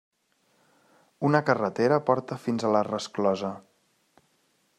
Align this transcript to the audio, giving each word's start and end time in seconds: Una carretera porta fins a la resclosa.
Una 1.29 1.43
carretera 1.51 2.01
porta 2.09 2.39
fins 2.47 2.67
a 2.67 2.73
la 2.77 2.85
resclosa. 2.91 3.53